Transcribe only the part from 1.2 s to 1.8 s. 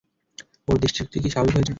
কি স্বাভাবিক হয়েছে?